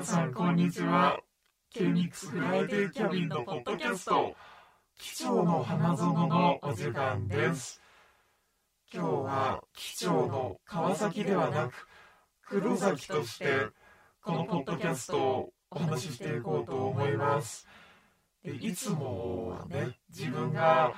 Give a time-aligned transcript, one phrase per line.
[0.00, 1.20] 皆さんこんにちは。
[1.74, 4.34] K-MIX フライデーキャビンのポッドキャスト。
[4.96, 7.82] 機長の花園のお時間です。
[8.90, 11.86] 今日は機長の川崎ではなく
[12.46, 13.66] 黒崎として
[14.22, 17.68] このポッドキャストをお話ししていこうと思います。
[18.42, 20.94] でいつもはね自分が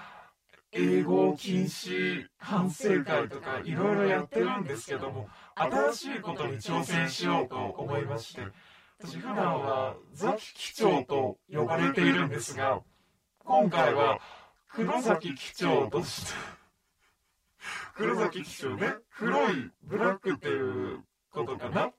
[0.70, 8.42] 英語禁止反省会とかいろいろやってるんですけども新しいことに挑戦しようと思いまして
[9.04, 12.82] 私普段はザキ機長と呼ばれているんですが
[13.44, 14.20] 今回は
[14.68, 16.32] 黒崎機長として
[17.96, 21.00] 黒崎機長ね黒いブラックっていう
[21.32, 21.90] ことかな。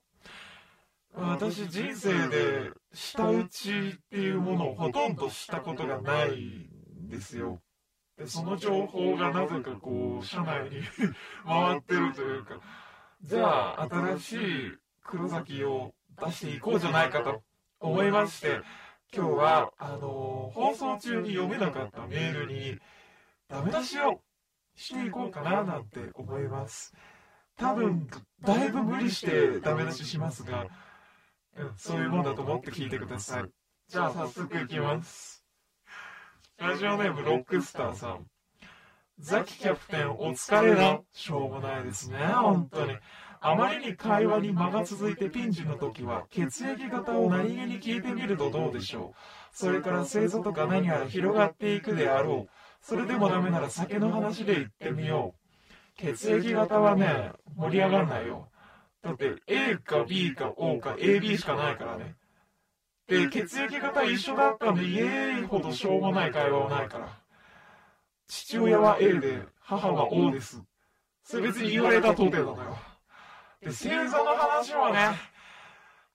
[1.16, 6.68] 私人生で舌打ちっていうものをほとんどしたことがない
[7.06, 7.60] んですよ。
[8.16, 10.82] でその情報がなぜかこう社内に
[11.44, 12.60] 回ってるというか。
[13.22, 17.42] じゃあ新しい黒崎を出していこうじゃないかと
[17.80, 18.60] 思いまして
[19.14, 22.78] 今日はあのー、放送中に読めなかったメールに
[23.48, 24.20] ダメ出しを
[24.76, 26.92] していこうかななんて思います。
[27.56, 28.08] 多分
[28.40, 30.66] だいぶ無理してダメ出ししますが、
[31.56, 33.44] うん、そういうもんだと思って聞いてください。
[33.88, 35.44] じゃあ早速いきます。
[36.58, 38.26] ラジオネームロックスターさん。
[39.20, 42.96] ザキキャプテンお疲れなしょうもないですね本当に。
[43.40, 49.56] あまりに会話に間が続いてピンチの時は血液型を何気に聞いてみるとどうでしょう。
[49.56, 52.50] それから星座とか何やら広がっていくであろう。
[52.80, 56.00] それでもダメなら酒の話で言ってみよう。
[56.00, 58.48] 血液型はね盛り上がんないよ。
[59.02, 62.16] だって A か B か O か AB しかないからね。
[63.06, 67.23] で血液型一緒だったんでイエーイほどしょうもない会話はないから。
[68.34, 70.60] 父親は A で母は O です。
[71.22, 72.76] それ別に言われたとてだのよ。
[73.60, 75.16] で星座の話はね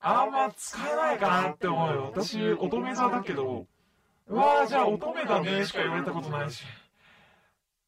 [0.02, 2.12] あんま使えないかなって思うよ。
[2.14, 3.66] 私乙女座だけど
[4.28, 6.66] うわーじゃあ乙女だねしか言われたことないし。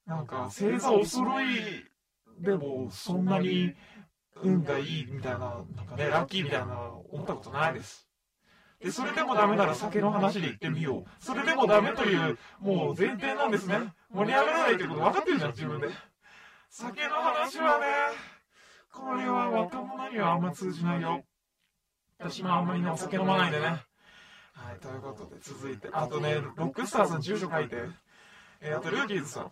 [0.06, 1.56] なんか星座お揃い
[2.40, 3.74] でもそんなに
[4.42, 8.08] 運がいいみたいななんかねラッキーみたいな思ったことないです。
[8.84, 11.24] でそれでもダメなら酒の話で言ってみよう。
[11.24, 13.94] それでもダメというもう前提なんですね。
[14.12, 15.90] 盛り上がらないってこと分かってるじゃん自分で。
[16.70, 17.86] 酒の話はね
[18.92, 21.24] これは若者にはあんま通じないよ。
[22.18, 23.66] 私もあんまりねお酒飲まないでね。
[24.54, 27.78] はいということで続いてあとねロックスターさん住所書いて。
[28.62, 29.52] え、あとルーキーズさん、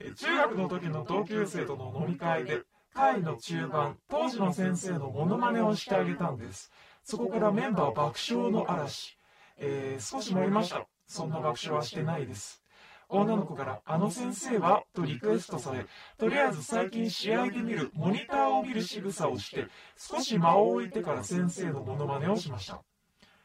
[0.00, 2.62] え、中学の時の同級生との飲み会で
[2.94, 6.72] 会の中盤当時の先生のモノマネをしてあげたんです。
[7.02, 9.18] そこからメンバー爆笑の嵐、
[9.56, 10.86] えー、少し盛りました。
[11.06, 12.62] そんな爆笑はしてないです。
[13.08, 19.66] 女の子から「あの先生は?」とリクエストされとりあえず最近試合で見るモニターを見る仕草をして
[19.96, 22.82] 少し間を置いてから先生のモノマネをしました。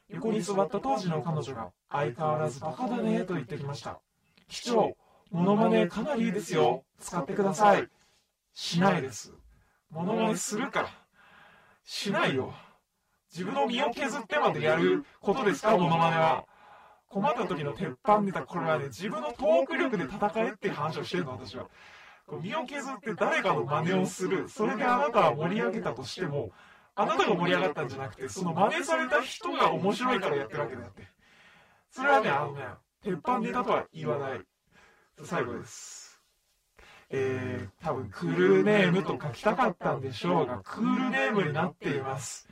[0.09, 3.99] 横に座った当時の彼女が相変わらずバカだねと言ってきました
[4.47, 4.95] 機長
[5.31, 6.85] モノマネかなりいいですよ。
[6.99, 7.89] 使ってください。
[8.53, 9.33] しないです。
[9.89, 10.89] モノマネするから。
[11.83, 12.53] しないよ。
[13.31, 15.77] 自分の身を削ってまでやることですか？
[15.77, 16.45] モノマネは。
[17.07, 21.67] 困った時の鉄板ネタこれはね自分のトーク力で戦えって話をしてるの私は。
[22.41, 24.49] 身を削って誰かの真似をする。
[24.49, 26.51] それであなたは盛り上げたとしても
[26.95, 31.03] あなたが盛り上がったんじゃなくてその真似された人が面白いからやってるわけであって。
[31.91, 32.61] それはねあのね
[33.03, 34.41] 鉄板ネタとは言わない。
[35.23, 36.19] 最後です。
[37.11, 42.49] えー、多分クルーネームと書きたかったんでしょうがクールネームになっています。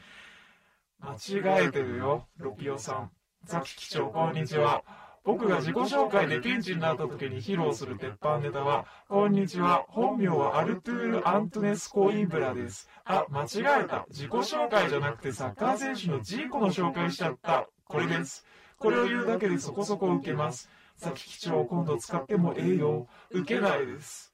[1.03, 3.11] 間違えてるよロピオさん
[3.43, 4.83] ザキ機長こんにちは
[5.25, 9.85] 僕が自己紹介でピンチになった時に披露する鉄板ネタは、こんにちは。
[9.87, 12.89] 本名はアルトゥール・アントネス・コインブラです。
[13.05, 14.05] あ、間違えた。
[14.09, 17.69] 自己紹介じゃなくてサッカー選手のジーコの紹介しちゃった。
[17.85, 18.45] これです。
[18.77, 20.69] これを言うだけでそこそこ受けます。
[20.97, 23.07] ザキ機長今度使ってもええよ。
[23.31, 24.33] 受けないです。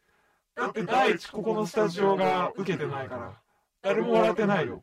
[0.55, 3.33] だって第一ここのスタジオが受けてないから。
[3.83, 4.81] 誰も笑ってないよ。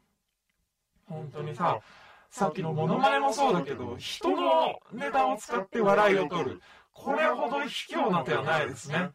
[1.09, 1.81] 本当にさ、
[2.31, 6.61] さっきのモノマネもそうだけど、人のネタを使って笑いを取る。
[6.93, 9.11] これほど卑怯な手はないですね。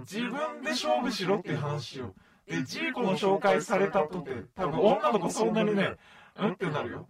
[0.00, 2.14] 自分で勝負しろっていう話を。
[2.46, 5.96] で、ジーコの紹介されたとて、多分女の子そんなにね、
[6.36, 6.52] うん？
[6.52, 7.08] ってなるよ。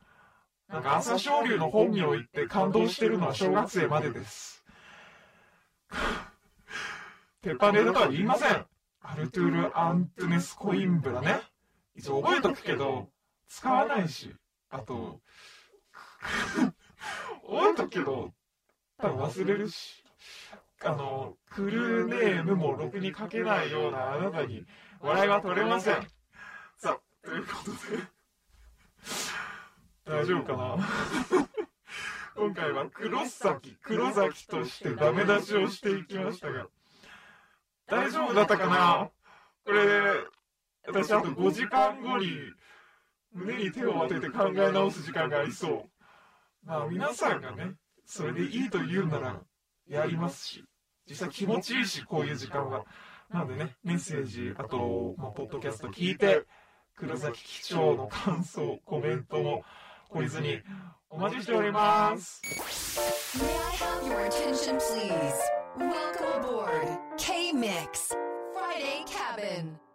[0.68, 4.64] なんか朝青龍の本名を言って感動してるのは小学生までです。
[7.42, 8.66] 鉄板ネタとは言いません。
[9.00, 11.40] アルトゥール・アントゥネス・コインブラね。
[11.94, 13.08] 一応覚えとくけど、
[13.48, 14.34] 使わないし。
[14.70, 15.20] あと、
[17.46, 18.32] 覚えたけど、
[18.98, 20.04] 多分忘れるし、
[20.84, 24.66] あの、クルーネームもろくに書けないようなあなたに
[25.00, 26.06] 笑いは取れません。
[26.76, 28.02] さあ、ということで。
[30.04, 30.76] 大丈夫かな？
[32.36, 36.68] 今回は黒崎、黒崎としてダメ出しをしていきましたが、
[37.86, 39.10] 大丈夫だったかな？
[39.64, 40.26] これで、
[40.86, 42.28] 私あと5時間後に
[43.32, 45.84] 胸に手を当てて考え直す時間がありそう。
[46.64, 49.40] まあ皆さんがね、それでいいと言うなら
[49.88, 50.64] やりますし、
[51.08, 52.84] 実際気持ちいいし、こういう時間は。
[53.30, 56.44] なのでね、メッセージ、あと、まあ、ポッドキャスト聞いて、
[56.96, 59.64] 黒崎機長の感想、コメントも
[60.10, 60.60] 懲りずに
[61.10, 62.40] お待ちしております。
[63.36, 65.34] May I have your attention please?
[65.78, 68.14] Welcome aboard K-Mix
[68.54, 69.87] Friday Cabin.